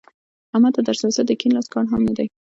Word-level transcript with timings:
احمد 0.55 0.71
ته 0.75 0.81
درس 0.87 0.99
لوستل 1.03 1.25
د 1.27 1.31
کیڼ 1.39 1.51
لاس 1.55 1.67
کار 1.73 1.85
هم 1.91 2.01
نه 2.07 2.13
دی. 2.17 2.27